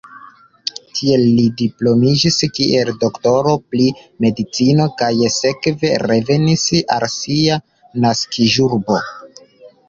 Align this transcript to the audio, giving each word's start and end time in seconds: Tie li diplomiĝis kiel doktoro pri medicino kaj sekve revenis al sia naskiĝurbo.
Tie 0.99 1.17
li 1.23 1.43
diplomiĝis 1.61 2.39
kiel 2.59 2.89
doktoro 3.03 3.53
pri 3.73 3.85
medicino 4.25 4.87
kaj 5.03 5.11
sekve 5.35 5.93
revenis 6.05 6.65
al 6.97 7.07
sia 7.19 7.61
naskiĝurbo. 8.07 8.99